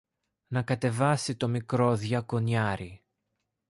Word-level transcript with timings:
να 0.47 0.61
κατεβάσει 0.63 1.35
το 1.35 1.47
μικρό 1.47 1.95
διακονιάρη 1.95 3.03